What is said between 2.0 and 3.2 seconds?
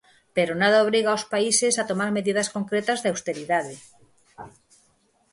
medidas concretas de